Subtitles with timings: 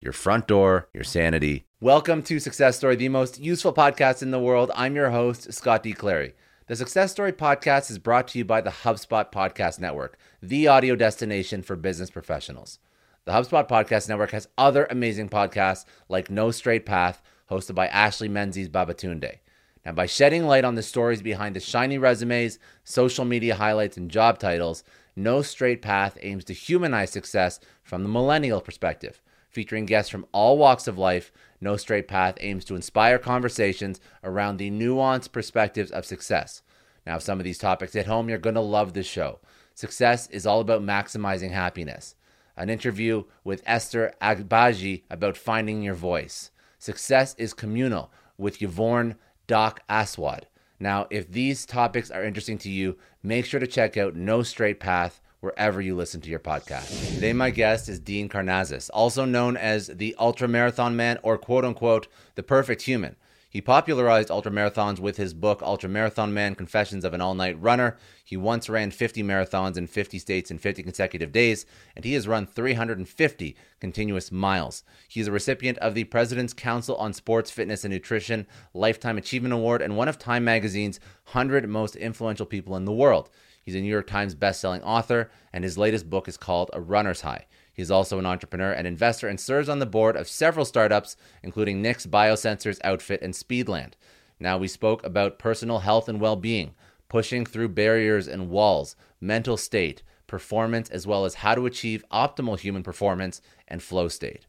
[0.00, 1.66] your front door, your sanity.
[1.80, 4.70] Welcome to Success Story, the most useful podcast in the world.
[4.76, 5.92] I'm your host, Scott D.
[5.92, 6.34] Clary.
[6.68, 10.94] The Success Story podcast is brought to you by the HubSpot Podcast Network, the audio
[10.94, 12.78] destination for business professionals.
[13.24, 18.28] The HubSpot Podcast Network has other amazing podcasts like No Straight Path, hosted by Ashley
[18.28, 19.38] Menzies Babatunde.
[19.84, 24.10] Now, by shedding light on the stories behind the shiny resumes, social media highlights, and
[24.10, 24.84] job titles,
[25.16, 29.20] No Straight Path aims to humanize success from the millennial perspective
[29.58, 31.32] featuring guests from all walks of life.
[31.60, 36.62] No Straight Path aims to inspire conversations around the nuanced perspectives of success.
[37.04, 39.40] Now, if some of these topics hit home, you're going to love this show.
[39.74, 42.14] Success is all about maximizing happiness.
[42.56, 46.52] An interview with Esther Agbaji about finding your voice.
[46.78, 49.16] Success is communal with Yvonne
[49.48, 50.46] Doc Aswad.
[50.78, 54.78] Now, if these topics are interesting to you, make sure to check out No Straight
[54.78, 57.14] Path wherever you listen to your podcast.
[57.14, 61.64] Today, my guest is Dean Karnazes, also known as the Ultra Marathon Man or quote
[61.64, 63.16] unquote the perfect human.
[63.50, 67.96] He popularized ultramarathons with his book Ultra Marathon Man Confessions of an All Night Runner.
[68.22, 71.64] He once ran 50 marathons in 50 states in 50 consecutive days,
[71.96, 74.82] and he has run 350 continuous miles.
[75.08, 79.54] He is a recipient of the President's Council on Sports, Fitness, and Nutrition Lifetime Achievement
[79.54, 81.00] Award and one of Time Magazine's
[81.32, 83.30] 100 most influential people in the world.
[83.68, 87.20] He's a New York Times bestselling author, and his latest book is called A Runner's
[87.20, 87.44] High.
[87.74, 91.82] He's also an entrepreneur and investor and serves on the board of several startups, including
[91.82, 93.92] Nix Biosensors Outfit and Speedland.
[94.40, 96.76] Now, we spoke about personal health and well being,
[97.10, 102.58] pushing through barriers and walls, mental state, performance, as well as how to achieve optimal
[102.58, 104.46] human performance and flow state.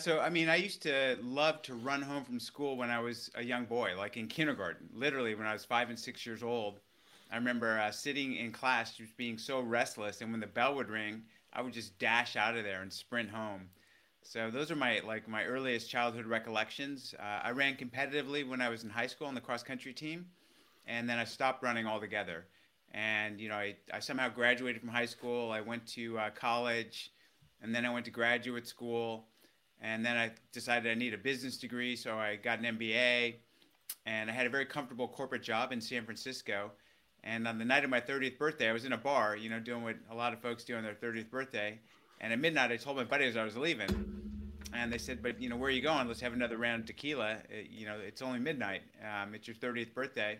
[0.00, 3.30] So I mean, I used to love to run home from school when I was
[3.34, 4.88] a young boy, like in kindergarten.
[4.94, 6.80] Literally, when I was five and six years old,
[7.30, 10.88] I remember uh, sitting in class just being so restless, and when the bell would
[10.88, 11.22] ring,
[11.52, 13.68] I would just dash out of there and sprint home.
[14.22, 17.14] So those are my like my earliest childhood recollections.
[17.18, 20.26] Uh, I ran competitively when I was in high school on the cross country team,
[20.86, 22.46] and then I stopped running altogether.
[22.92, 25.52] And you know, I, I somehow graduated from high school.
[25.52, 27.12] I went to uh, college,
[27.62, 29.26] and then I went to graduate school
[29.82, 33.36] and then I decided I need a business degree, so I got an MBA,
[34.06, 36.72] and I had a very comfortable corporate job in San Francisco.
[37.22, 39.60] And on the night of my 30th birthday, I was in a bar, you know,
[39.60, 41.78] doing what a lot of folks do on their 30th birthday.
[42.20, 43.88] And at midnight, I told my buddies I was leaving,
[44.74, 46.06] and they said, "But you know, where are you going?
[46.06, 47.38] Let's have another round of tequila.
[47.48, 48.82] It, uh, you know, it's only midnight.
[49.02, 50.38] Um, it's your 30th birthday."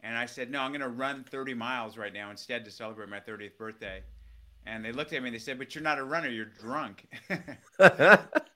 [0.00, 3.08] And I said, "No, I'm going to run 30 miles right now instead to celebrate
[3.08, 4.02] my 30th birthday."
[4.66, 6.28] And they looked at me and they said, "But you're not a runner.
[6.28, 7.06] You're drunk."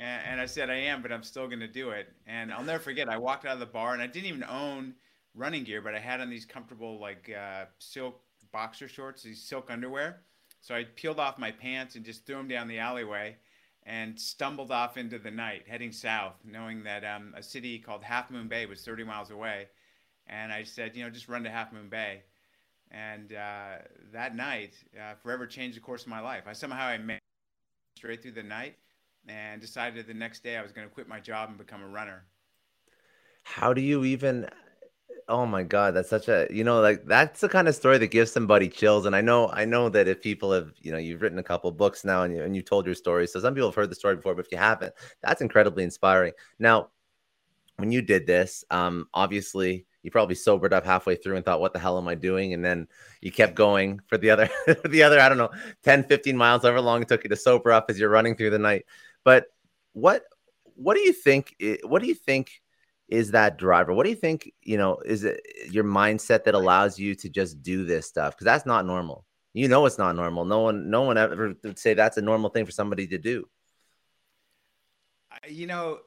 [0.00, 2.12] And, and I said, I am, but I'm still going to do it.
[2.26, 4.94] And I'll never forget, I walked out of the bar and I didn't even own
[5.34, 8.20] running gear, but I had on these comfortable, like, uh, silk
[8.52, 10.20] boxer shorts, these silk underwear.
[10.60, 13.36] So I peeled off my pants and just threw them down the alleyway.
[13.84, 18.30] and stumbled off into the night, heading south, knowing that um, a city called Half
[18.30, 19.68] Moon Bay was 30 miles away.
[20.26, 22.22] And I said, you know, just run to Half Moon Bay.
[22.90, 23.78] And uh,
[24.12, 26.44] that night, uh, forever changed the course of my life.
[26.46, 27.20] I somehow I made
[27.96, 28.76] straight through the night
[29.28, 31.88] and decided the next day I was going to quit my job and become a
[31.88, 32.24] runner.
[33.42, 34.48] How do you even
[35.30, 38.06] Oh my God, that's such a you know like that's the kind of story that
[38.06, 39.04] gives somebody chills.
[39.04, 41.70] And I know I know that if people have you know you've written a couple
[41.70, 43.94] books now and you and you told your story, so some people have heard the
[43.94, 46.32] story before, but if you haven't, that's incredibly inspiring.
[46.58, 46.88] Now,
[47.76, 51.74] when you did this, um, obviously you probably sobered up halfway through and thought, "What
[51.74, 52.88] the hell am I doing?" And then
[53.20, 54.48] you kept going for the other
[54.88, 55.50] the other I don't know
[55.82, 58.50] 10, 15 miles, however long it took you to sober up as you're running through
[58.50, 58.86] the night.
[59.24, 59.46] But
[59.92, 60.22] what
[60.74, 61.54] what do you think?
[61.82, 62.50] What do you think?
[63.08, 63.92] is that driver?
[63.92, 64.52] What do you think?
[64.62, 68.34] You know, is it your mindset that allows you to just do this stuff?
[68.34, 69.24] Because that's not normal.
[69.54, 70.44] You know, it's not normal.
[70.44, 73.48] No one, no one ever would say that's a normal thing for somebody to do.
[75.48, 76.00] You know,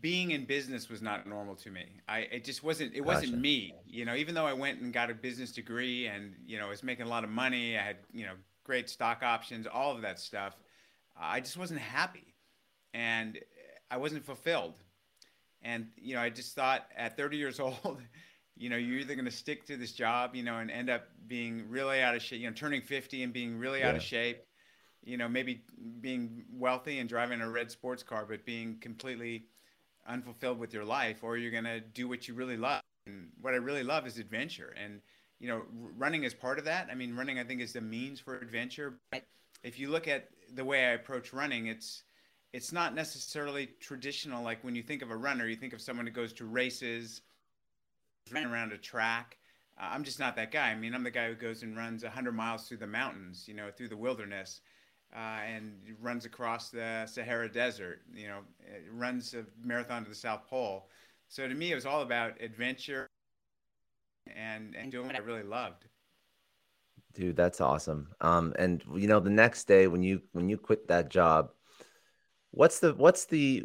[0.00, 1.86] being in business was not normal to me.
[2.08, 2.94] I it just wasn't.
[2.94, 3.42] It wasn't gotcha.
[3.42, 3.74] me.
[3.84, 6.82] You know, even though I went and got a business degree and you know was
[6.84, 10.20] making a lot of money, I had you know great stock options, all of that
[10.20, 10.56] stuff.
[11.20, 12.33] I just wasn't happy,
[12.94, 13.38] and
[13.90, 14.74] I wasn't fulfilled
[15.64, 18.02] and you know, I just thought at 30 years old,
[18.56, 21.08] you know, you're either going to stick to this job, you know, and end up
[21.26, 23.88] being really out of shape, you know, turning 50 and being really yeah.
[23.88, 24.44] out of shape,
[25.02, 25.62] you know, maybe
[26.00, 29.46] being wealthy and driving a red sports car, but being completely
[30.06, 32.82] unfulfilled with your life, or you're going to do what you really love.
[33.06, 34.74] And what I really love is adventure.
[34.82, 35.00] And,
[35.40, 35.62] you know,
[35.96, 36.88] running is part of that.
[36.90, 38.94] I mean, running, I think, is the means for adventure.
[39.10, 39.24] But
[39.62, 42.04] if you look at the way I approach running, it's,
[42.54, 44.44] it's not necessarily traditional.
[44.44, 47.20] Like when you think of a runner, you think of someone who goes to races,
[48.32, 49.38] run around a track.
[49.76, 50.70] Uh, I'm just not that guy.
[50.70, 53.54] I mean, I'm the guy who goes and runs 100 miles through the mountains, you
[53.54, 54.60] know, through the wilderness,
[55.12, 58.38] uh, and runs across the Sahara Desert, you know,
[58.92, 60.88] runs a marathon to the South Pole.
[61.26, 63.08] So to me, it was all about adventure
[64.32, 65.86] and, and doing what I really loved.
[67.14, 68.10] Dude, that's awesome.
[68.20, 71.50] Um, and you know, the next day when you when you quit that job,
[72.54, 73.64] what's the what's the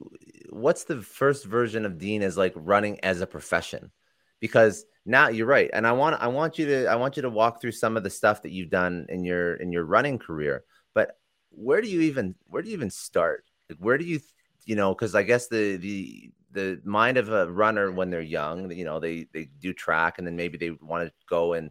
[0.50, 3.92] what's the first version of Dean as like running as a profession?
[4.40, 7.30] Because now you're right, and I want I want you to I want you to
[7.30, 10.64] walk through some of the stuff that you've done in your in your running career.
[10.94, 11.18] But
[11.52, 13.46] where do you even where do you even start?
[13.70, 14.20] Like where do you
[14.66, 14.94] you know?
[14.94, 19.00] Because I guess the the the mind of a runner when they're young, you know,
[19.00, 21.70] they they do track and then maybe they want to go and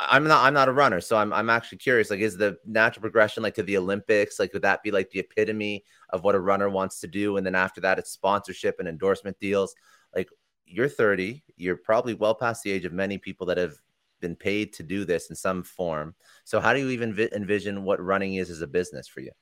[0.00, 2.10] I'm not I'm not a runner, so I'm I'm actually curious.
[2.10, 4.38] Like, is the natural progression like to the Olympics?
[4.38, 7.36] Like, would that be like the epitome of what a runner wants to do?
[7.36, 9.74] And then after that, it's sponsorship and endorsement deals.
[10.14, 10.28] Like,
[10.66, 13.74] you're 30, you're probably well past the age of many people that have
[14.20, 16.14] been paid to do this in some form.
[16.44, 19.32] So, how do you even vi- envision what running is as a business for you?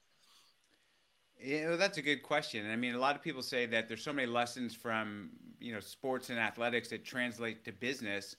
[1.39, 2.69] Yeah, well, that's a good question.
[2.71, 5.31] I mean, a lot of people say that there's so many lessons from
[5.61, 8.37] you know sports and athletics that translate to business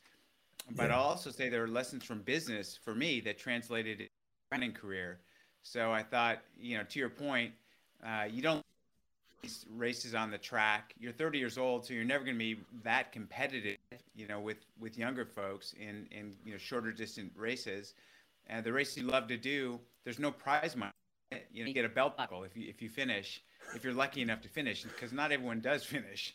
[0.71, 0.95] but yeah.
[0.95, 4.07] I'll also say there are lessons from business for me that translated in
[4.51, 5.19] running career.
[5.63, 7.51] So I thought, you know, to your point,
[8.05, 8.63] uh, you don't
[9.75, 10.93] races on the track.
[10.99, 13.77] You're 30 years old, so you're never going to be that competitive,
[14.15, 17.93] you know, with with younger folks in in you know shorter distance races.
[18.47, 20.91] And the race you love to do, there's no prize money.
[21.51, 23.41] You know, you get a belt buckle if you if you finish,
[23.75, 26.33] if you're lucky enough to finish, because not everyone does finish.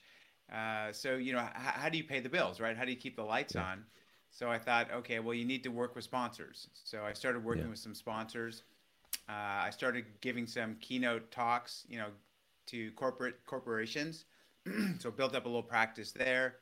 [0.53, 2.77] Uh, so you know, h- how do you pay the bills, right?
[2.77, 3.65] How do you keep the lights yeah.
[3.65, 3.85] on?
[4.33, 6.69] So I thought, okay, well, you need to work with sponsors.
[6.85, 7.71] So I started working yeah.
[7.71, 8.65] with some sponsors.
[9.29, 9.33] Uh,
[9.67, 12.09] I started giving some keynote talks, you know,
[12.67, 14.25] to corporate corporations.
[14.99, 16.57] so built up a little practice there.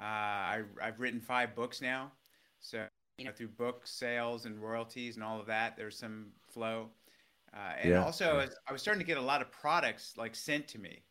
[0.00, 2.10] Uh, I, I've written five books now.
[2.60, 2.84] So
[3.18, 6.88] you know, through book sales and royalties and all of that, there's some flow.
[7.54, 8.04] Uh, and yeah.
[8.04, 11.04] also, I was starting to get a lot of products like sent to me.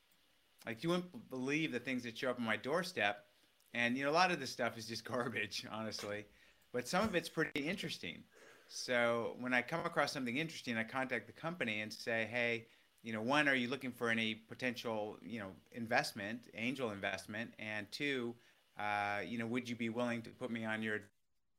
[0.66, 3.26] Like you wouldn't believe the things that show up on my doorstep
[3.74, 6.26] and you know, a lot of this stuff is just garbage, honestly,
[6.72, 8.24] but some of it's pretty interesting.
[8.68, 12.68] So when I come across something interesting, I contact the company and say, "Hey,
[13.04, 17.86] you know, one, are you looking for any potential, you know, investment, angel investment, and
[17.92, 18.34] two,
[18.80, 21.02] uh, you know, would you be willing to put me on your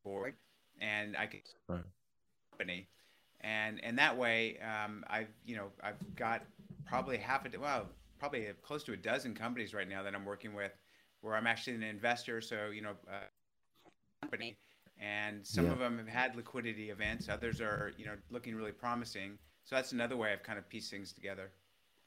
[0.02, 0.34] board,
[0.80, 1.84] and I could right.
[2.50, 2.88] company,
[3.42, 6.42] and and that way, um, I've you know, I've got
[6.86, 7.86] probably half a well,
[8.18, 10.72] probably close to a dozen companies right now that I'm working with
[11.24, 12.40] where I'm actually an investor.
[12.40, 13.24] So, you know, uh,
[14.22, 14.56] company,
[15.00, 15.72] and some yeah.
[15.72, 17.28] of them have had liquidity events.
[17.28, 19.38] Others are, you know, looking really promising.
[19.64, 21.50] So that's another way I've kind of pieced things together.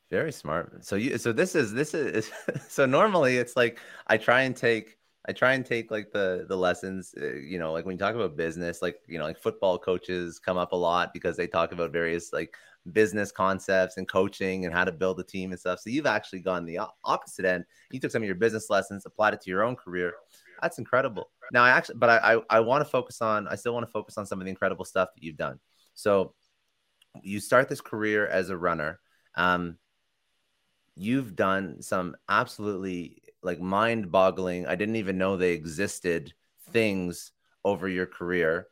[0.09, 0.86] Very smart.
[0.86, 2.31] So you, so this is this is
[2.69, 4.97] so normally it's like I try and take
[5.27, 8.15] I try and take like the the lessons, uh, you know, like when you talk
[8.15, 11.74] about business, like you know, like football coaches come up a lot because they talk
[11.74, 12.55] about various like
[12.93, 15.79] business concepts and coaching and how to build a team and stuff.
[15.79, 17.65] So you've actually gone the opposite end.
[17.91, 20.13] You took some of your business lessons, applied it to your own career.
[20.62, 21.29] That's incredible.
[21.51, 23.48] Now I actually, but I I, I want to focus on.
[23.50, 25.60] I still want to focus on some of the incredible stuff that you've done.
[25.93, 26.34] So
[27.22, 29.00] you start this career as a runner.
[29.36, 29.77] Um,
[30.96, 34.68] you've done some absolutely like mind-boggling.
[34.68, 36.34] I didn't even know they existed
[36.72, 37.32] things
[37.66, 38.68] over your career.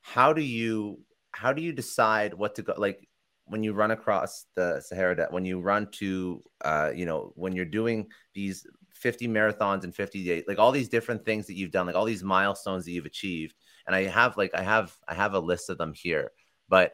[0.00, 1.00] How do you
[1.32, 3.08] how do you decide what to go like
[3.46, 7.64] when you run across the Sahara when you run to uh you know when you're
[7.64, 11.86] doing these 50 marathons and 50 days like all these different things that you've done
[11.86, 13.54] like all these milestones that you've achieved
[13.86, 16.30] and I have like I have I have a list of them here
[16.68, 16.92] but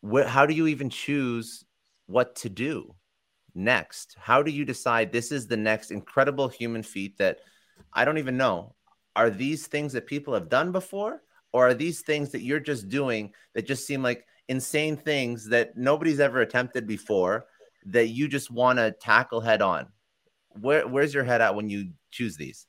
[0.00, 1.64] what how do you even choose
[2.06, 2.94] what to do
[3.58, 4.16] next?
[4.18, 7.40] How do you decide this is the next incredible human feat that
[7.92, 8.74] I don't even know?
[9.16, 11.22] Are these things that people have done before
[11.52, 15.76] or are these things that you're just doing that just seem like insane things that
[15.76, 17.46] nobody's ever attempted before
[17.86, 19.88] that you just want to tackle head on?
[20.50, 22.66] Where where's your head at when you choose these?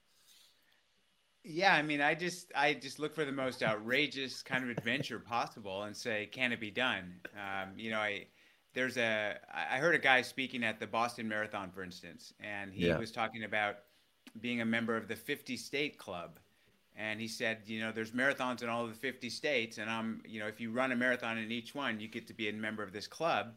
[1.44, 5.20] Yeah i mean i just i just look for the most outrageous kind of adventure
[5.20, 7.14] possible and say can it be done?
[7.34, 8.28] Um, you know i
[8.74, 12.88] there's a i heard a guy speaking at the boston marathon for instance and he
[12.88, 12.98] yeah.
[12.98, 13.78] was talking about
[14.42, 16.40] being a member of the 50 state club
[17.00, 20.22] and he said, you know, there's marathons in all of the 50 states, and I'm,
[20.28, 22.54] you know, if you run a marathon in each one, you get to be a
[22.54, 23.54] member of this club.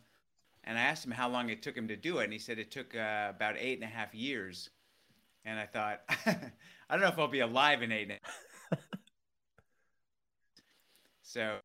[0.62, 2.60] And I asked him how long it took him to do it, and he said
[2.60, 4.70] it took uh, about eight and a half years.
[5.44, 8.12] And I thought, I don't know if I'll be alive in eight.
[8.12, 8.20] And
[8.70, 8.76] a
[11.22, 11.56] so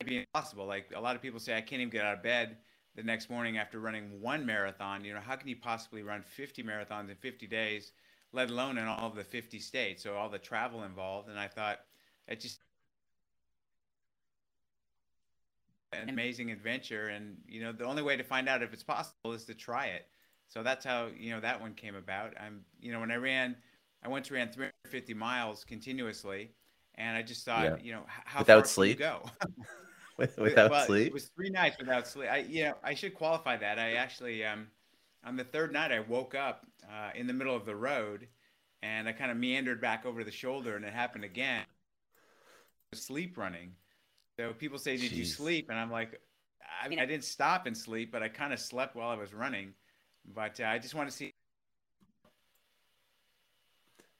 [0.00, 0.64] it'd be impossible.
[0.64, 2.56] Like a lot of people say, I can't even get out of bed
[2.96, 5.04] the next morning after running one marathon.
[5.04, 7.92] You know, how can you possibly run 50 marathons in 50 days?
[8.34, 10.02] let alone in all of the 50 states.
[10.02, 11.28] So all the travel involved.
[11.28, 11.78] And I thought
[12.26, 12.58] it just
[15.92, 17.08] an amazing adventure.
[17.08, 19.86] And, you know, the only way to find out if it's possible is to try
[19.86, 20.08] it.
[20.48, 22.34] So that's how, you know, that one came about.
[22.38, 23.56] I'm, you know, when I ran,
[24.02, 26.50] I once ran 350 miles continuously.
[26.96, 27.76] And I just thought, yeah.
[27.80, 29.22] you know, how without sleep go?
[30.38, 31.08] without well, sleep?
[31.08, 32.28] It was three nights without sleep.
[32.30, 33.78] I, you know, I should qualify that.
[33.78, 34.68] I actually, um,
[35.24, 38.28] on the third night, I woke up uh, in the middle of the road,
[38.82, 41.64] and I kind of meandered back over the shoulder, and it happened again.
[42.92, 43.72] Sleep running.
[44.38, 45.16] So people say, "Did Jeez.
[45.16, 46.20] you sleep?" And I'm like,
[46.82, 49.32] I, mean, I didn't stop and sleep, but I kind of slept while I was
[49.34, 49.72] running.
[50.34, 51.34] But uh, I just want to see.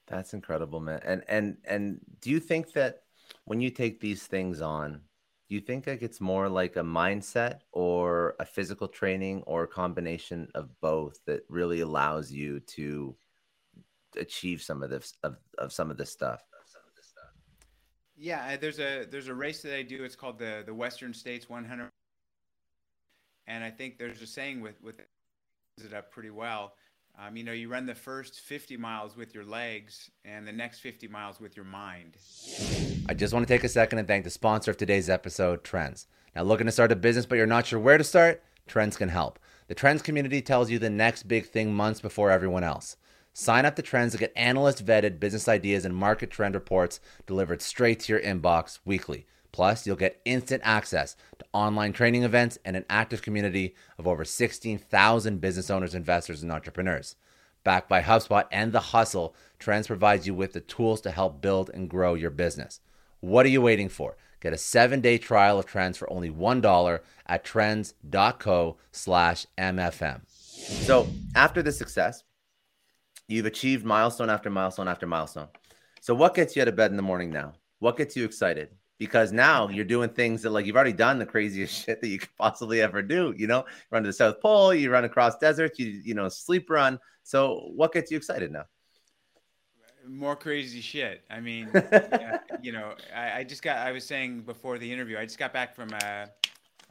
[0.07, 0.99] That's incredible, man.
[1.03, 3.03] And and and do you think that
[3.45, 5.01] when you take these things on,
[5.47, 9.67] do you think like it's more like a mindset or a physical training or a
[9.67, 13.15] combination of both that really allows you to
[14.17, 16.41] achieve some of this of, of some of this stuff?
[18.17, 20.03] Yeah there's a there's a race that i do.
[20.03, 21.89] It's called the the western states 100
[23.47, 26.73] and i think there's a saying with with it up pretty well
[27.17, 30.79] um, you know, you run the first 50 miles with your legs and the next
[30.79, 32.17] 50 miles with your mind.
[33.07, 36.07] I just want to take a second and thank the sponsor of today's episode, Trends.
[36.35, 38.43] Now, looking to start a business, but you're not sure where to start?
[38.67, 39.39] Trends can help.
[39.67, 42.97] The Trends community tells you the next big thing months before everyone else.
[43.33, 47.61] Sign up to Trends to get analyst vetted business ideas and market trend reports delivered
[47.61, 49.25] straight to your inbox weekly.
[49.55, 54.25] Plus, you'll get instant access to online training events and an active community of over
[54.25, 57.15] 16,000 business owners, investors, and entrepreneurs.
[57.63, 61.69] Backed by HubSpot and The Hustle, Trends provides you with the tools to help build
[61.73, 62.81] and grow your business.
[63.21, 64.17] What are you waiting for?
[64.41, 70.19] Get a seven-day trial of Trends for only $1 at trends.co slash MFM.
[70.27, 72.25] So after this success,
[73.29, 75.47] you've achieved milestone after milestone after milestone.
[76.01, 77.53] So what gets you out of bed in the morning now?
[77.79, 78.71] What gets you excited?
[78.97, 82.19] Because now you're doing things that like you've already done the craziest shit that you
[82.19, 83.33] could possibly ever do.
[83.37, 86.69] You know, run to the South Pole, you run across deserts, you you know, sleep
[86.69, 86.99] run.
[87.23, 88.65] So what gets you excited now?
[90.07, 91.23] More crazy shit.
[91.31, 91.67] I mean,
[92.61, 93.77] you know, I, I, just got.
[93.77, 96.29] I was saying before the interview, I just got back from a,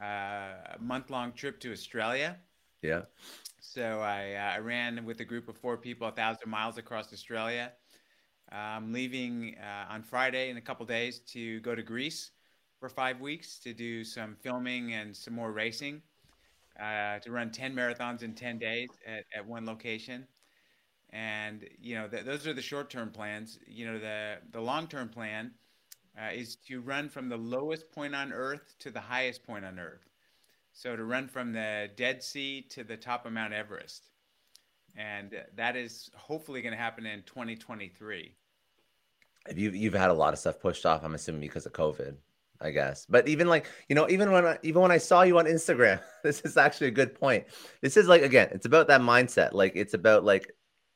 [0.03, 2.37] a month long trip to Australia.
[2.81, 3.03] Yeah.
[3.61, 7.11] So I, uh, I ran with a group of four people, a thousand miles across
[7.13, 7.71] Australia.
[8.55, 12.31] I'm leaving uh, on Friday in a couple days to go to Greece
[12.79, 16.01] for five weeks to do some filming and some more racing.
[16.79, 20.27] Uh, to run 10 marathons in 10 days at, at one location.
[21.11, 23.59] And, you know, th- those are the short term plans.
[23.65, 25.51] You know, the, the long term plan
[26.21, 29.79] uh, is to run from the lowest point on Earth to the highest point on
[29.79, 30.09] Earth.
[30.73, 34.09] So to run from the Dead Sea to the top of Mount Everest
[34.95, 38.33] and that is hopefully going to happen in 2023.
[39.53, 41.03] You've you've had a lot of stuff pushed off.
[41.03, 42.15] I'm assuming because of COVID.
[42.61, 43.05] I guess.
[43.07, 45.99] But even like, you know, even when I, even when I saw you on Instagram,
[46.23, 47.45] this is actually a good point.
[47.81, 49.53] This is like again, it's about that mindset.
[49.53, 50.53] Like it's about like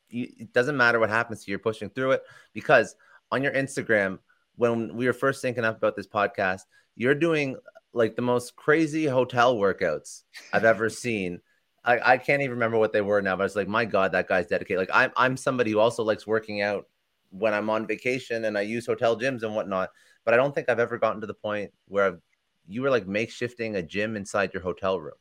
[0.10, 2.96] it doesn't matter what happens to you, you're pushing through it because
[3.32, 4.20] on your Instagram
[4.56, 6.62] when we were first thinking up about this podcast,
[6.96, 7.56] you're doing
[7.94, 11.40] like the most crazy hotel workouts I've ever seen.
[11.84, 14.28] I, I can't even remember what they were now, but it's like, my God, that
[14.28, 14.80] guy's dedicated.
[14.80, 16.88] Like I'm I'm somebody who also likes working out
[17.32, 19.90] when I'm on vacation and I use hotel gyms and whatnot.
[20.26, 22.20] But I don't think I've ever gotten to the point where I've,
[22.68, 25.16] you were like makeshifting a gym inside your hotel room.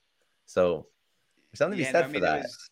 [0.47, 0.87] So
[1.51, 2.39] there's something yeah, to be said no, I mean, for that.
[2.39, 2.71] It was,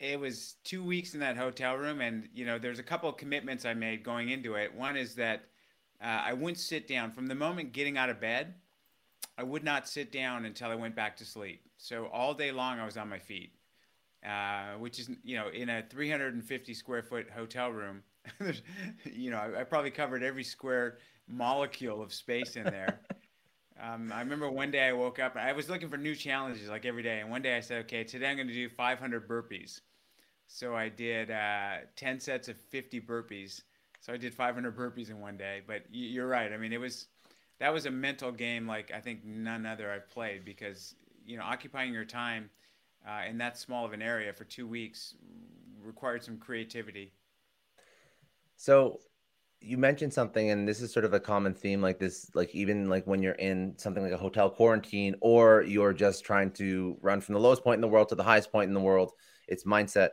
[0.00, 3.16] it was two weeks in that hotel room, and you know, there's a couple of
[3.16, 4.74] commitments I made going into it.
[4.74, 5.46] One is that
[6.00, 8.54] uh, I wouldn't sit down from the moment getting out of bed.
[9.36, 11.62] I would not sit down until I went back to sleep.
[11.76, 13.52] So all day long, I was on my feet,
[14.26, 18.02] uh, which is you know, in a 350 square foot hotel room.
[19.04, 23.00] you know, I, I, probably covered every square molecule of space in there.
[23.82, 25.36] um, I remember one day I woke up.
[25.36, 28.04] I was looking for new challenges like every day, and one day I said, "Okay,
[28.04, 29.80] today I'm going to do 500 burpees."
[30.46, 33.62] So I did uh, 10 sets of 50 burpees.
[34.00, 35.60] So I did 500 burpees in one day.
[35.66, 36.52] But you're right.
[36.52, 37.08] I mean, it was
[37.60, 40.94] that was a mental game like I think none other I've played because
[41.26, 42.50] you know occupying your time
[43.06, 45.14] uh, in that small of an area for two weeks
[45.82, 47.12] required some creativity.
[48.58, 48.98] So
[49.60, 52.88] you mentioned something and this is sort of a common theme like this like even
[52.88, 57.20] like when you're in something like a hotel quarantine or you're just trying to run
[57.20, 59.12] from the lowest point in the world to the highest point in the world
[59.48, 60.10] it's mindset.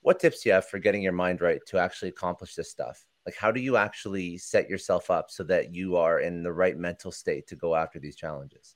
[0.00, 3.04] What tips do you have for getting your mind right to actually accomplish this stuff?
[3.24, 6.76] Like how do you actually set yourself up so that you are in the right
[6.76, 8.74] mental state to go after these challenges?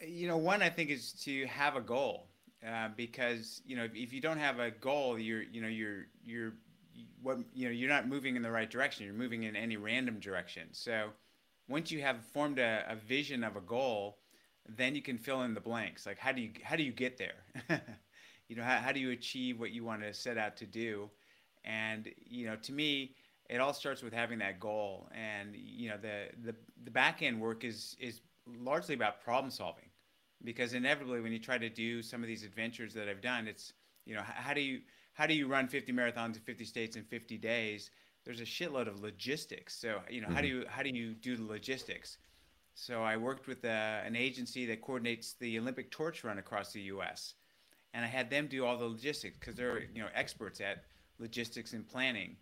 [0.00, 2.28] You know one i think is to have a goal
[2.68, 6.06] uh, because you know if, if you don't have a goal you're you know you're
[6.22, 6.54] you're
[7.22, 9.04] what you know you're not moving in the right direction.
[9.06, 10.68] You're moving in any random direction.
[10.72, 11.10] So
[11.68, 14.18] once you have formed a, a vision of a goal
[14.68, 16.06] then you can fill in the blanks.
[16.06, 17.80] Like how do you how do you get there?
[18.46, 21.08] You know how, how do you achieve what you want to set out to do?
[21.64, 23.14] And you know to me
[23.48, 25.08] it all starts with having that goal.
[25.14, 26.54] And you know the the,
[26.84, 28.20] the back end work is is
[28.60, 29.88] largely about problem solving.
[30.44, 33.72] Because inevitably when you try to do some of these adventures that i've done it's
[34.04, 34.80] you know how do you
[35.14, 37.90] how do you run 50 marathons in 50 states in 50 days?
[38.24, 39.74] There's a shitload of logistics.
[39.74, 40.36] So you know mm-hmm.
[40.36, 42.18] how do you how do you do the logistics?
[42.74, 43.68] So i worked with uh,
[44.04, 47.34] an agency that coordinates the olympic torch run across the us
[47.94, 50.84] and i had them do all the logistics because they're you know experts at
[51.18, 52.36] logistics and planning.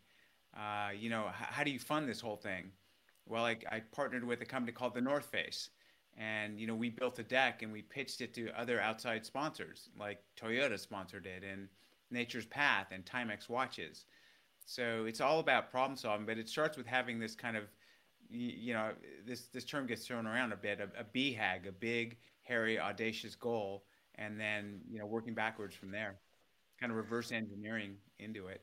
[0.57, 2.71] Uh, you know h- how do you fund this whole thing?
[3.27, 5.71] Well I, I partnered with a company called the north face.
[6.19, 9.89] And you know we built a deck and we pitched it to other outside sponsors
[9.99, 11.69] like toyota sponsored it and
[12.13, 14.05] Nature's Path and Timex watches.
[14.65, 17.65] So it's all about problem solving, but it starts with having this kind of,
[18.31, 18.93] you know,
[19.27, 23.35] this this term gets thrown around a bit, a, a BHAG, a big, hairy, audacious
[23.35, 23.85] goal,
[24.17, 26.17] and then you know working backwards from there,
[26.79, 28.63] kind of reverse engineering into it.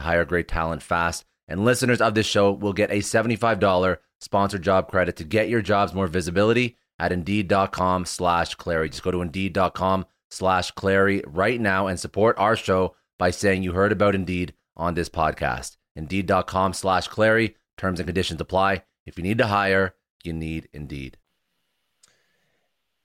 [0.00, 1.24] to hire great talent fast.
[1.46, 5.62] And listeners of this show will get a $75 sponsored job credit to get your
[5.62, 8.90] jobs more visibility at Indeed.com slash Clary.
[8.90, 13.72] Just go to Indeed.com slash Clary right now and support our show by saying you
[13.72, 15.76] heard about Indeed on this podcast.
[15.96, 17.56] Indeed.com slash Clary.
[17.76, 18.82] Terms and conditions apply.
[19.06, 21.16] If you need to hire, you need Indeed.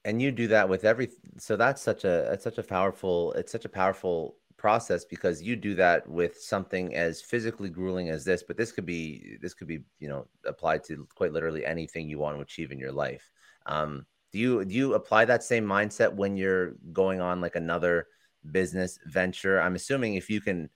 [0.03, 3.51] And you do that with every so that's such a it's such a powerful it's
[3.51, 8.41] such a powerful process because you do that with something as physically grueling as this
[8.41, 12.17] but this could be this could be you know applied to quite literally anything you
[12.17, 13.29] want to achieve in your life.
[13.67, 18.07] Um, do you do you apply that same mindset when you're going on like another
[18.51, 19.61] business venture?
[19.61, 20.71] I'm assuming if you can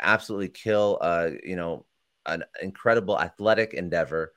[0.00, 1.86] absolutely kill uh you know
[2.26, 4.32] an incredible athletic endeavor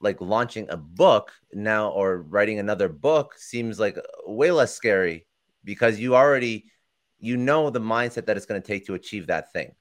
[0.00, 5.26] like launching a book now or writing another book seems like way less scary
[5.64, 6.70] because you already
[7.20, 9.72] you know the mindset that it's going to take to achieve that thing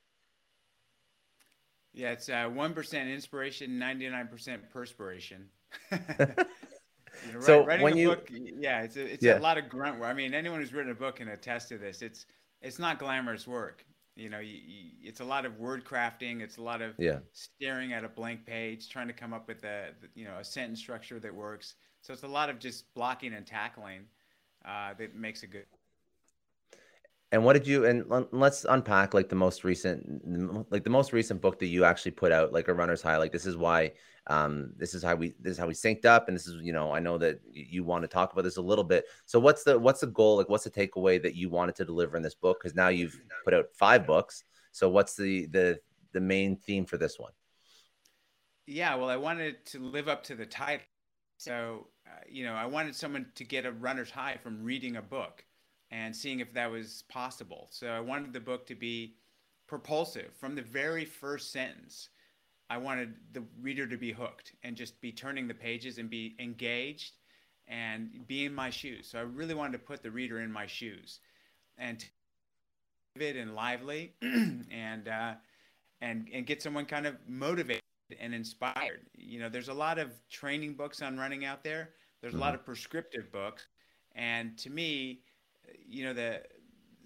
[1.94, 5.50] yeah it's uh, 1% inspiration 99% perspiration
[7.26, 9.38] You know, so writing when a you, book, yeah, it's a, it's yeah.
[9.38, 10.10] a lot of grunt work.
[10.10, 12.02] I mean, anyone who's written a book can attest to this.
[12.02, 12.26] It's
[12.62, 13.86] it's not glamorous work.
[14.16, 16.42] You know, you, you, it's a lot of word crafting.
[16.42, 17.20] It's a lot of yeah.
[17.32, 20.80] staring at a blank page, trying to come up with a you know a sentence
[20.80, 21.76] structure that works.
[22.02, 24.06] So it's a lot of just blocking and tackling
[24.66, 25.66] uh, that makes it good.
[27.32, 31.42] And what did you and let's unpack like the most recent like the most recent
[31.42, 33.92] book that you actually put out like a runner's high like this is why
[34.28, 36.74] um this is how we this is how we synced up and this is you
[36.74, 39.06] know I know that you want to talk about this a little bit.
[39.28, 42.18] So what's the what's the goal like what's the takeaway that you wanted to deliver
[42.18, 44.44] in this book cuz now you've put out 5 books.
[44.72, 45.80] So what's the the
[46.14, 47.34] the main theme for this one?
[48.66, 50.86] Yeah, well I wanted to live up to the title.
[51.38, 55.02] So uh, you know, I wanted someone to get a runner's high from reading a
[55.04, 55.46] book
[55.92, 57.68] and seeing if that was possible.
[57.72, 59.16] So I wanted the book to be
[59.68, 62.10] propulsive from the very first sentence.
[62.70, 66.36] I wanted the reader to be hooked and just be turning the pages and be
[66.40, 67.14] engaged
[67.68, 69.08] and be in my shoes.
[69.10, 71.20] So I really wanted to put the reader in my shoes
[71.78, 72.04] and
[73.18, 75.34] vivid and lively and uh,
[76.02, 77.82] and and get someone kind of motivated
[78.20, 79.06] and inspired.
[79.16, 81.92] You know, there's a lot of training books on running out there.
[82.22, 82.42] There's mm-hmm.
[82.42, 82.62] a lot mm-hmm.
[82.62, 83.68] of prescriptive books,
[84.16, 85.22] and to me,
[85.88, 86.42] you know the,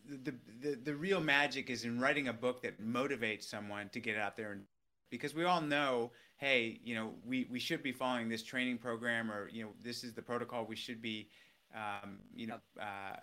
[0.08, 4.18] the the the real magic is in writing a book that motivates someone to get
[4.18, 4.64] out there and
[5.10, 9.32] because we all know hey you know we we should be following this training program
[9.32, 11.30] or you know this is the protocol we should be
[11.76, 13.16] um, you know uh,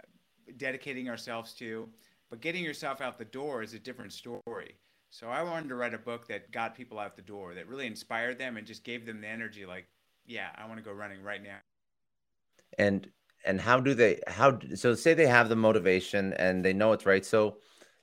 [0.57, 1.89] dedicating ourselves to.
[2.29, 4.77] But getting yourself out the door is a different story.
[5.13, 7.87] So i wanted to write a book that got people out the door that really
[7.87, 9.89] inspired them and just gave them the energy like
[10.25, 11.57] yeah i want to go running right now.
[12.79, 13.11] And
[13.45, 17.07] and how do they how so say they have the motivation and they know it's
[17.07, 17.57] right so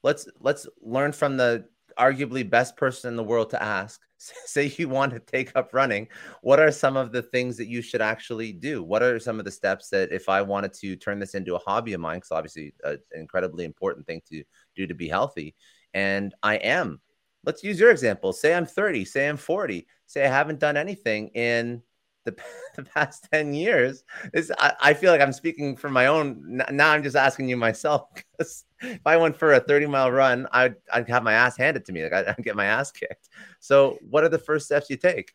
[0.03, 1.65] let's let's learn from the
[1.97, 4.01] arguably best person in the world to ask.
[4.17, 6.07] Say you want to take up running
[6.41, 8.83] what are some of the things that you should actually do?
[8.83, 11.59] What are some of the steps that if i wanted to turn this into a
[11.59, 14.43] hobby of mine because obviously uh, an incredibly important thing to
[14.75, 15.55] do to be healthy
[15.93, 16.99] and i am
[17.45, 21.29] let's use your example say i'm 30 say i'm 40 say i haven't done anything
[21.29, 21.81] in
[22.27, 22.35] the,
[22.75, 26.91] the past 10 years is I, I, feel like i'm speaking for my own now
[26.91, 30.75] i'm just asking you myself because if i went for a 30 mile run i'd,
[30.93, 33.97] I'd have my ass handed to me like I'd, I'd get my ass kicked so
[34.09, 35.33] what are the first steps you take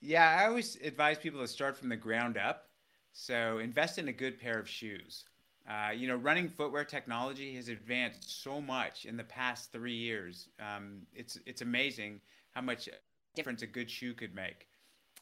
[0.00, 2.68] yeah i always advise people to start from the ground up
[3.12, 5.24] so invest in a good pair of shoes
[5.68, 10.48] uh, you know, running footwear technology has advanced so much in the past three years.
[10.58, 12.88] Um, it's it's amazing how much
[13.34, 14.67] difference a good shoe could make.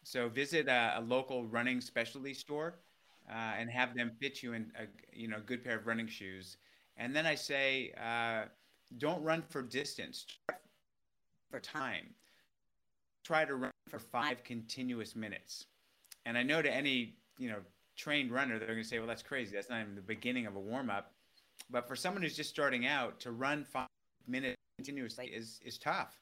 [0.06, 2.76] So visit a, a local running specialty store
[3.28, 6.58] uh, and have them fit you in a you know good pair of running shoes.
[6.96, 8.44] And then I say, uh,
[8.98, 10.24] don't run for distance,
[11.50, 12.06] for time.
[13.24, 15.66] Try to run for five continuous minutes.
[16.24, 17.58] And I know to any you know
[17.96, 19.56] trained runner, they're going to say, well, that's crazy.
[19.56, 21.14] That's not even the beginning of a warm up.
[21.68, 23.88] But for someone who's just starting out, to run five
[24.28, 26.16] minutes continuously is is tough.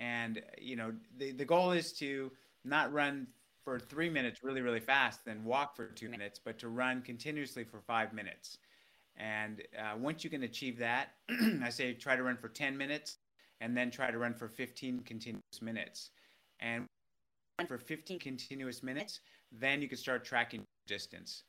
[0.00, 2.32] And you know the the goal is to
[2.64, 3.26] not run
[3.64, 7.64] for three minutes really, really fast, then walk for two minutes, but to run continuously
[7.64, 8.58] for five minutes.
[9.16, 11.10] And uh, once you can achieve that,
[11.62, 13.18] I say try to run for 10 minutes
[13.60, 16.10] and then try to run for 15 continuous minutes.
[16.60, 16.86] And
[17.68, 19.20] for 15 continuous minutes,
[19.52, 21.44] then you can start tracking distance.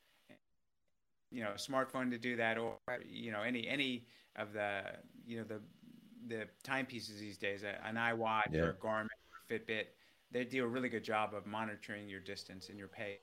[1.31, 2.77] You know, a smartphone to do that, or
[3.09, 4.83] you know, any any of the
[5.25, 5.61] you know the
[6.27, 8.61] the timepieces these days, an iWatch yeah.
[8.61, 9.85] or a Garmin, or Fitbit
[10.33, 13.19] they do a really good job of monitoring your distance and your pace.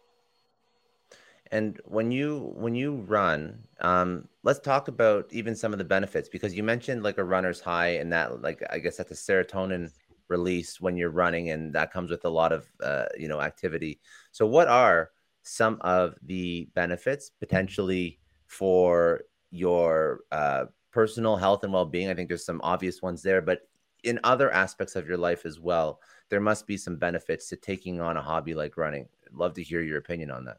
[1.52, 6.28] And when you when you run, um, let's talk about even some of the benefits
[6.28, 9.90] because you mentioned like a runner's high and that like I guess that's a serotonin
[10.28, 14.00] release when you're running and that comes with a lot of uh, you know activity.
[14.30, 15.10] So what are
[15.42, 22.08] some of the benefits potentially for your uh, personal health and well-being?
[22.08, 23.62] I think there's some obvious ones there, but
[24.04, 28.00] in other aspects of your life as well, there must be some benefits to taking
[28.00, 29.08] on a hobby like running.
[29.26, 30.58] I'd love to hear your opinion on that.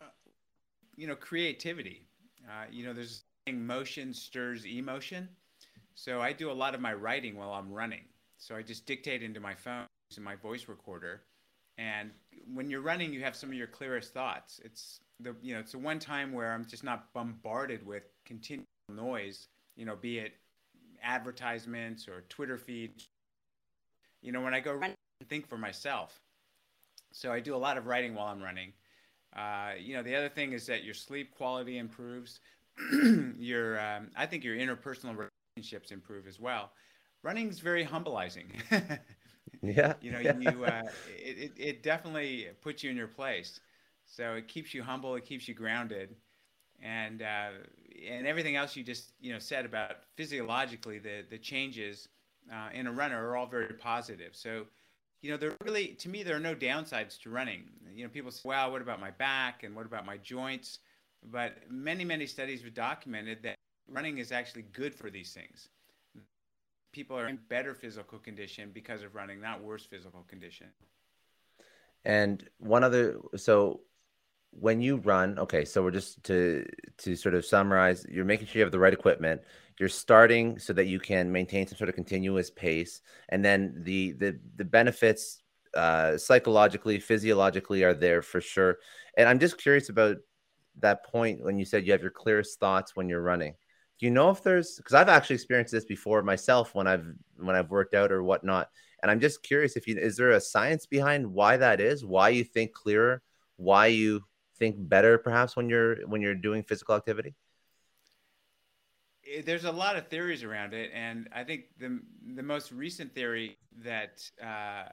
[0.00, 0.06] Uh,
[0.96, 2.06] you know, creativity.
[2.46, 5.28] Uh, you know, there's motion stirs emotion.
[5.94, 8.04] So I do a lot of my writing while I'm running.
[8.38, 11.22] So I just dictate into my phone using my voice recorder.
[11.78, 12.10] And
[12.52, 14.60] when you're running, you have some of your clearest thoughts.
[14.64, 18.66] It's the you know it's the one time where I'm just not bombarded with continual
[18.88, 19.48] noise.
[19.76, 20.34] You know, be it
[21.04, 23.08] advertisements or Twitter feeds.
[24.22, 26.18] You know, when I go run, I think for myself.
[27.12, 28.72] So I do a lot of writing while I'm running.
[29.36, 32.40] Uh, you know, the other thing is that your sleep quality improves.
[33.38, 36.72] your, um, I think your interpersonal relationships improve as well.
[37.22, 38.46] Running is very humbleizing.
[39.62, 39.94] yeah.
[40.00, 40.82] You know, you, uh,
[41.16, 43.60] it, it, it definitely puts you in your place.
[44.06, 45.14] So it keeps you humble.
[45.14, 46.16] It keeps you grounded
[46.82, 47.50] and uh,
[48.08, 52.08] and everything else you just you know said about physiologically the the changes
[52.52, 54.34] uh, in a runner are all very positive.
[54.34, 54.66] So
[55.22, 57.64] you know there really to me there are no downsides to running.
[57.94, 60.80] You know people say, "Wow, what about my back and what about my joints?"
[61.30, 63.56] But many many studies have documented that
[63.88, 65.68] running is actually good for these things.
[66.92, 70.68] People are in better physical condition because of running, not worse physical condition.
[72.04, 73.80] And one other, so
[74.60, 76.64] when you run okay so we're just to
[76.96, 79.40] to sort of summarize you're making sure you have the right equipment.
[79.78, 83.00] You're starting so that you can maintain some sort of continuous pace.
[83.30, 85.42] And then the the the benefits
[85.76, 88.78] uh psychologically physiologically are there for sure.
[89.16, 90.18] And i'm just curious about
[90.80, 93.54] that point when you said you have your clearest thoughts when you're running.
[93.98, 97.56] Do you know if there's because i've actually experienced this before myself when i've when
[97.56, 98.70] i've worked out or whatnot.
[99.02, 102.04] And i'm just curious if you is there a science behind why that is?
[102.04, 103.22] Why you think clearer?
[103.56, 104.22] Why you
[104.56, 107.34] think better perhaps when you're when you're doing physical activity?
[109.32, 112.00] Eh, there's a lot of theories around it, and I think the
[112.34, 114.84] the most recent theory that uh,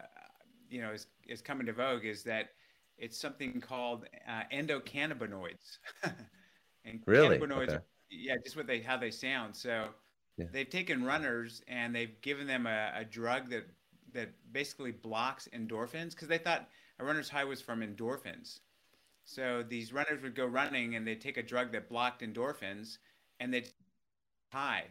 [0.69, 2.49] you know is is coming to vogue is that
[2.97, 5.77] it's something called uh, endocannabinoids.
[6.85, 7.37] and really?
[7.37, 7.75] cannabinoids, okay.
[7.75, 9.55] are, yeah, just what they how they sound.
[9.55, 9.87] So
[10.37, 10.45] yeah.
[10.51, 13.65] they've taken runners and they've given them a, a drug that
[14.13, 16.67] that basically blocks endorphins because they thought
[16.99, 18.59] a runner's high was from endorphins.
[19.23, 22.97] So these runners would go running and they'd take a drug that blocked endorphins
[23.39, 23.69] and they'd
[24.51, 24.85] high.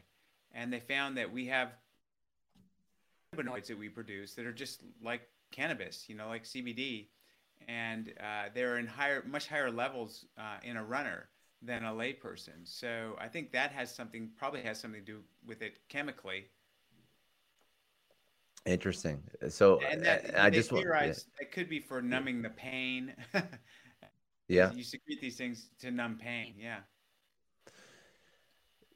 [0.52, 1.72] And they found that we have
[3.34, 7.08] cannabinoids that we produce that are just like cannabis, you know, like CBD.
[7.68, 11.28] And uh, they're in higher, much higher levels uh, in a runner
[11.62, 12.64] than a layperson.
[12.64, 16.46] So I think that has something, probably has something to do with it chemically.
[18.66, 19.22] Interesting.
[19.48, 21.46] So and that, I just theorized yeah.
[21.46, 23.14] it could be for numbing the pain.
[24.50, 24.72] Yeah.
[24.72, 26.54] You secrete these things to numb pain.
[26.58, 26.80] Yeah.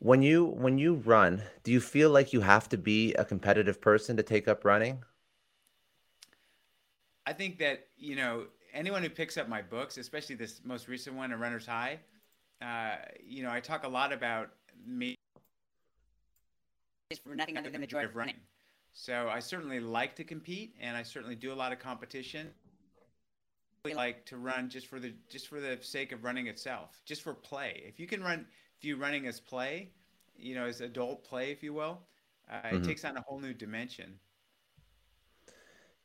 [0.01, 3.81] When you when you run, do you feel like you have to be a competitive
[3.81, 5.05] person to take up running?
[7.25, 11.17] I think that, you know, anyone who picks up my books, especially this most recent
[11.17, 12.01] one, A Runner's High,
[12.61, 14.51] uh, you know, I talk a lot about
[14.85, 15.15] me
[17.25, 18.37] for nothing other than the joy of running.
[18.93, 22.51] So I certainly like to compete and I certainly do a lot of competition
[23.93, 27.35] like to run just for the just for the sake of running itself, just for
[27.35, 27.83] play.
[27.87, 28.47] If you can run,
[28.79, 29.91] if you running as play,
[30.37, 32.01] you know, as adult play, if you will,
[32.51, 32.77] uh, mm-hmm.
[32.77, 34.15] it takes on a whole new dimension.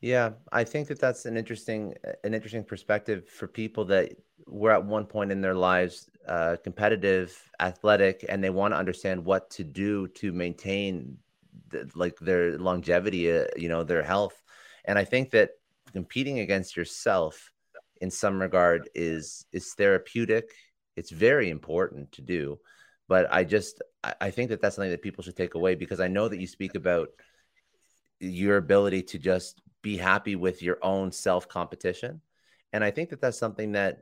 [0.02, 4.12] Yeah, I think that that's an interesting an interesting perspective for people that
[4.46, 9.24] were at one point in their lives uh, competitive, athletic, and they want to understand
[9.24, 11.18] what to do to maintain
[11.70, 14.42] the, like their longevity, uh, you know, their health.
[14.86, 15.52] And I think that
[15.92, 17.52] competing against yourself
[18.02, 20.52] in some regard is is therapeutic.
[20.96, 22.60] It's very important to do,
[23.08, 23.82] but I just
[24.22, 26.48] I think that that's something that people should take away because I know that you
[26.48, 27.10] speak about
[28.20, 32.22] your ability to just be happy with your own self competition,
[32.74, 34.00] and I think that that's something that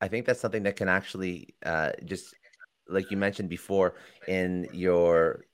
[0.00, 2.34] I think that's something that can actually uh, just
[2.88, 3.94] like you mentioned before
[4.28, 5.44] in your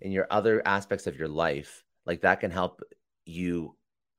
[0.00, 2.82] in your other aspects of your life like that can help
[3.24, 3.76] you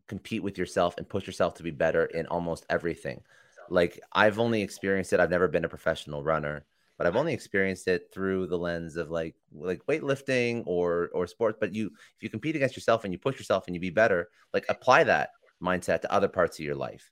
[0.08, 3.22] compete with yourself and push yourself to be better in almost everything.
[3.70, 5.20] Like I've only experienced it.
[5.20, 6.66] I've never been a professional runner,
[6.98, 11.58] but I've only experienced it through the lens of like like weightlifting or or sports.
[11.60, 14.30] But you if you compete against yourself and you push yourself and you be better,
[14.54, 17.12] like apply that mindset to other parts of your life.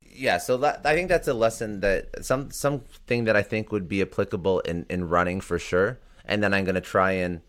[0.00, 3.88] Yeah, so that, I think that's a lesson that some something that I think would
[3.88, 5.98] be applicable in in running for sure.
[6.24, 7.42] And then I'm going to try and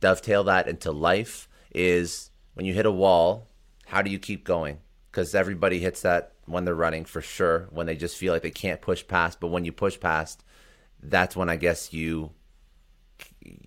[0.00, 3.48] dovetail that into life is when you hit a wall,
[3.86, 4.78] how do you keep going?
[5.10, 8.50] Because everybody hits that when they're running for sure, when they just feel like they
[8.50, 9.40] can't push past.
[9.40, 10.44] But when you push past,
[11.02, 12.30] that's when I guess you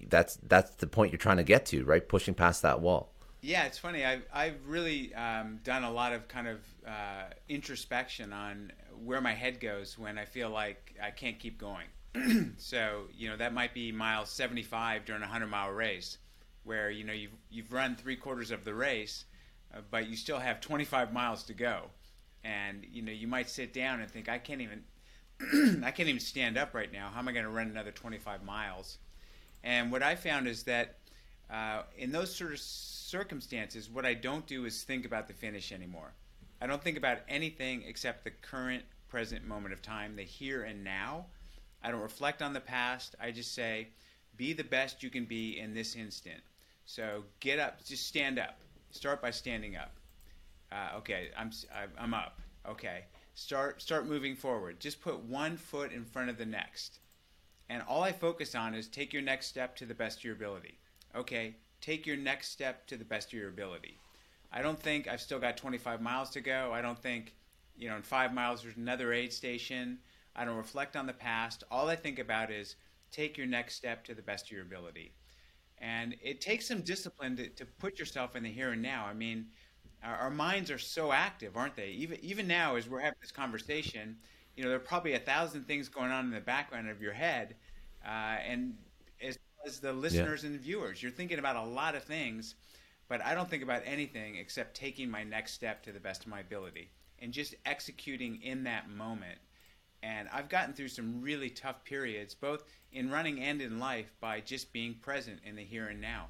[0.08, 2.08] that's that's the point you're trying to get to, right?
[2.08, 3.12] Pushing past that wall.
[3.42, 4.04] Yeah, it's funny.
[4.04, 8.72] I've I've really um, done a lot of kind of uh, introspection on
[9.04, 11.88] where my head goes when I feel like I can't keep going.
[12.58, 16.18] so you know that might be mile 75 during a 100 mile race,
[16.66, 19.26] where you know you've you've run three quarters of the race,
[19.74, 21.84] uh, but you still have 25 miles to go,
[22.44, 24.84] and you know you might sit down and think I can't even
[25.84, 27.10] I can't even stand up right now.
[27.14, 28.98] How am I going to run another 25 miles?
[29.64, 30.98] And what I found is that
[31.50, 35.72] uh, in those sort of circumstances, what I don't do is think about the finish
[35.72, 36.14] anymore.
[36.62, 40.84] I don't think about anything except the current, present moment of time, the here and
[40.84, 41.26] now.
[41.84, 43.16] I don't reflect on the past.
[43.20, 43.90] I just say,
[44.38, 46.42] be the best you can be in this instant.
[46.86, 48.60] So get up, just stand up.
[48.92, 49.92] Start by standing up.
[50.72, 51.52] Uh, okay, I'm
[51.98, 52.40] I'm up.
[52.68, 54.80] Okay, start start moving forward.
[54.80, 57.00] Just put one foot in front of the next,
[57.70, 60.36] and all I focus on is take your next step to the best of your
[60.36, 60.78] ability.
[61.16, 63.98] Okay, take your next step to the best of your ability.
[64.52, 66.72] I don't think I've still got 25 miles to go.
[66.74, 67.34] I don't think,
[67.78, 70.00] you know, in five miles there's another aid station.
[70.36, 71.64] I don't reflect on the past.
[71.70, 72.76] All I think about is
[73.12, 75.14] take your next step to the best of your ability.
[75.80, 79.06] And it takes some discipline to, to put yourself in the here and now.
[79.06, 79.48] I mean,
[80.04, 81.90] our, our minds are so active, aren't they?
[81.90, 84.18] Even even now, as we're having this conversation,
[84.56, 87.14] you know, there are probably a thousand things going on in the background of your
[87.14, 87.56] head,
[88.06, 88.76] uh, and
[89.22, 90.52] as as the listeners yeah.
[90.52, 92.56] and viewers, you're thinking about a lot of things,
[93.08, 96.28] but I don't think about anything except taking my next step to the best of
[96.28, 99.40] my ability and just executing in that moment.
[100.06, 104.40] And I've gotten through some really tough periods, both in running and in life, by
[104.40, 106.28] just being present in the here and now.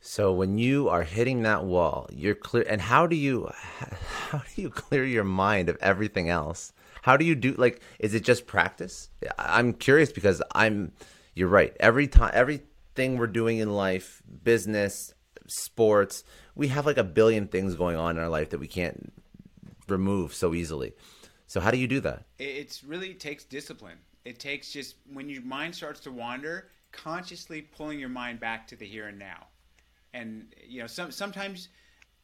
[0.00, 2.64] So when you are hitting that wall, you're clear.
[2.68, 3.50] And how do you
[4.30, 6.72] how do you clear your mind of everything else?
[7.02, 9.10] How do you do like is it just practice?
[9.38, 10.90] I'm curious because I'm
[11.34, 11.76] you're right.
[11.78, 15.14] Every time everything we're doing in life, business,
[15.46, 16.24] sports,
[16.56, 19.12] we have like a billion things going on in our life that we can't
[19.88, 20.94] remove so easily.
[21.48, 22.24] So how do you do that?
[22.38, 23.98] It really takes discipline.
[24.24, 28.76] It takes just when your mind starts to wander, consciously pulling your mind back to
[28.76, 29.48] the here and now
[30.12, 31.68] and you know some sometimes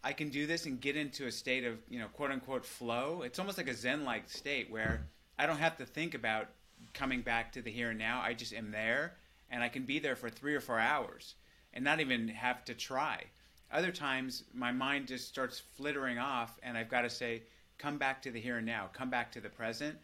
[0.02, 3.22] I can do this and get into a state of you know quote unquote flow.
[3.22, 5.06] It's almost like a Zen like state where
[5.38, 6.48] I don't have to think about
[6.92, 8.20] coming back to the here and now.
[8.20, 9.14] I just am there
[9.50, 11.34] and I can be there for three or four hours
[11.72, 13.24] and not even have to try.
[13.72, 17.42] Other times my mind just starts flittering off and I've got to say,
[17.78, 19.96] come back to the here and now, come back to the present.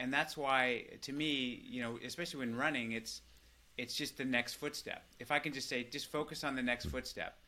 [0.00, 3.20] And that's why to me, you know, especially when running, it's
[3.78, 5.04] it's just the next footstep.
[5.18, 7.38] If I can just say, just focus on the next footstep,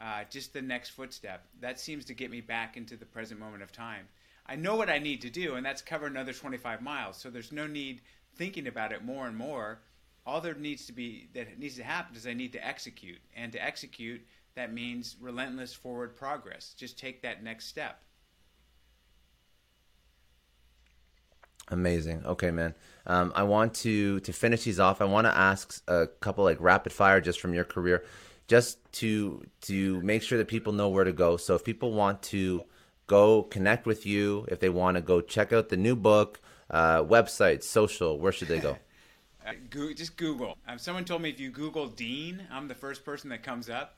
[0.00, 3.62] uh, just the next footstep, that seems to get me back into the present moment
[3.62, 4.08] of time.
[4.46, 7.16] I know what I need to do, and that's cover another 25 miles.
[7.16, 8.00] So there's no need
[8.34, 9.80] thinking about it more and more.
[10.26, 13.52] All there needs to be that needs to happen is I need to execute, and
[13.52, 14.22] to execute
[14.54, 16.74] that means relentless forward progress.
[16.76, 18.02] Just take that next step.
[21.70, 22.24] Amazing.
[22.26, 22.74] Okay, man.
[23.06, 25.00] Um, I want to to finish these off.
[25.00, 28.04] I want to ask a couple like rapid fire just from your career,
[28.48, 31.36] just to to make sure that people know where to go.
[31.36, 32.64] So if people want to
[33.06, 36.40] go connect with you, if they want to go check out the new book,
[36.70, 38.76] uh, website, social, where should they go?
[39.46, 40.56] uh, go, just Google.
[40.66, 43.96] Um, someone told me if you Google Dean, I'm the first person that comes up.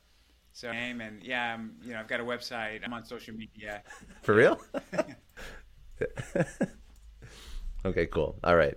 [0.55, 2.81] So name and yeah, I'm, you know I've got a website.
[2.85, 3.83] I'm on social media.
[4.20, 4.61] For real?
[7.85, 8.39] Okay, cool.
[8.45, 8.74] All right.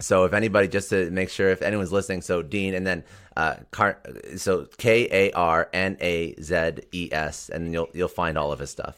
[0.00, 3.04] So if anybody, just to make sure if anyone's listening, so Dean, and then
[3.36, 4.00] uh, Car-
[4.36, 8.58] so K A R N A Z E S, and you'll you'll find all of
[8.60, 8.96] his stuff.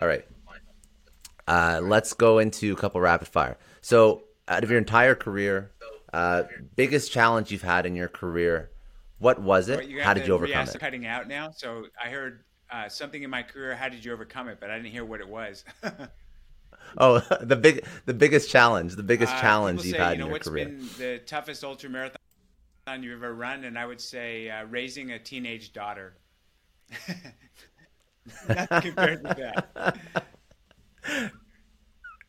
[0.00, 0.24] All right.
[1.48, 3.56] Uh, let's go into a couple rapid fire.
[3.80, 5.72] So out of your entire career,
[6.12, 6.44] uh,
[6.74, 8.70] biggest challenge you've had in your career,
[9.18, 10.00] what was it?
[10.00, 10.78] How did you overcome it?
[10.78, 11.50] Cutting out now.
[11.50, 13.74] So I heard uh, something in my career.
[13.74, 14.58] How did you overcome it?
[14.60, 15.64] But I didn't hear what it was.
[16.98, 20.24] Oh, the big, the biggest challenge, the biggest uh, challenge you've say, had you know,
[20.24, 20.66] in your what's career.
[20.66, 22.18] Been the toughest ultra marathon
[23.00, 26.14] you've ever run, and I would say uh, raising a teenage daughter.
[28.46, 29.98] Compared to that.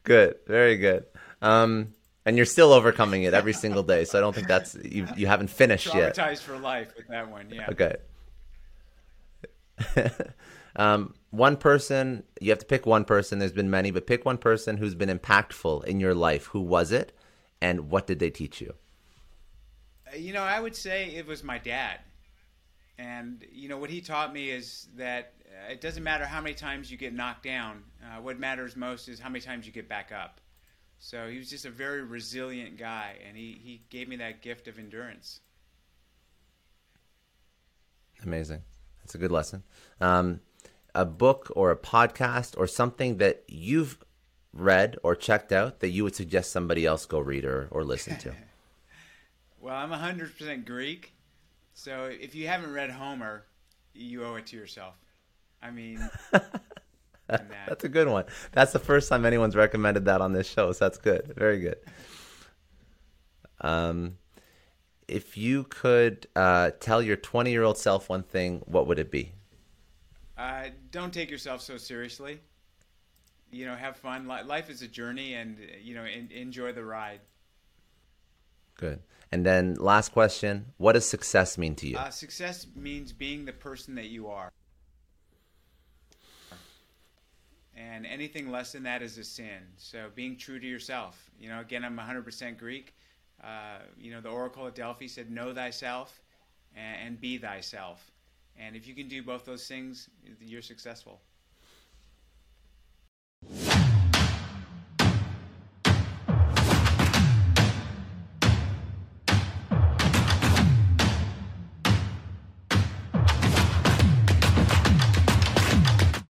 [0.03, 1.05] Good, very good.
[1.41, 1.93] Um,
[2.26, 4.03] and you're still overcoming it every single day.
[4.05, 5.08] So I don't think that's you.
[5.16, 6.16] You haven't finished Traumatized yet.
[6.16, 7.49] Traumatized for life with that one.
[7.49, 7.70] Yeah.
[7.70, 7.95] Okay.
[10.78, 13.40] um, one person, you have to pick one person.
[13.40, 16.46] There's been many, but pick one person who's been impactful in your life.
[16.48, 17.12] Who was it,
[17.60, 18.76] and what did they teach you?
[20.08, 22.00] Uh, you know, I would say it was my dad.
[23.00, 26.56] And, you know, what he taught me is that uh, it doesn't matter how many
[26.56, 27.84] times you get knocked down.
[28.04, 30.42] Uh, what matters most is how many times you get back up.
[31.00, 34.68] So he was just a very resilient guy, and he, he gave me that gift
[34.68, 35.42] of endurance.
[38.24, 38.64] Amazing.
[39.02, 39.64] That's a good lesson.
[40.02, 40.42] Um,
[40.98, 44.00] a book or a podcast or something that you've
[44.52, 48.18] read or checked out that you would suggest somebody else go read or, or listen
[48.18, 48.34] to?
[49.62, 51.14] well, I'm 100% Greek.
[51.76, 53.45] So if you haven't read Homer,
[53.93, 54.95] you owe it to yourself.
[55.62, 56.00] I mean,
[56.32, 56.62] that.
[57.28, 58.26] that's a good one.
[58.52, 61.34] That's the first time anyone's recommended that on this show, so that's good.
[61.38, 61.78] Very good.
[63.62, 64.18] Um,
[65.08, 69.12] if you could uh, tell your 20 year old self one thing, what would it
[69.12, 69.34] be?
[70.38, 72.40] Uh, don't take yourself so seriously.
[73.52, 74.28] You know, have fun.
[74.28, 77.22] Life is a journey, and you know, in, enjoy the ride.
[78.76, 79.00] Good.
[79.32, 81.98] And then last question: What does success mean to you?
[81.98, 84.52] Uh, success means being the person that you are.
[87.76, 89.62] And anything less than that is a sin.
[89.78, 91.30] So being true to yourself.
[91.40, 92.96] You know, again, I'm 100% Greek.
[93.44, 96.22] Uh, you know, the Oracle at Delphi said, "Know thyself,
[96.76, 98.12] and, and be thyself."
[98.60, 101.22] And if you can do both those things, you're successful.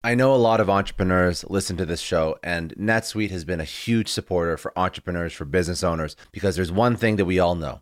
[0.04, 3.66] I know a lot of entrepreneurs listen to this show, and NetSuite has been a
[3.66, 7.82] huge supporter for entrepreneurs, for business owners, because there's one thing that we all know